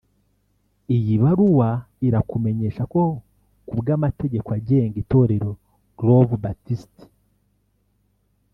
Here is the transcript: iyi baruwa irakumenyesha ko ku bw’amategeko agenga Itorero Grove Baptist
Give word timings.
iyi 0.95 1.15
baruwa 1.23 1.69
irakumenyesha 2.07 2.83
ko 2.93 3.01
ku 3.67 3.73
bw’amategeko 3.79 4.47
agenga 4.57 4.95
Itorero 5.03 5.51
Grove 5.99 6.35
Baptist 6.43 6.95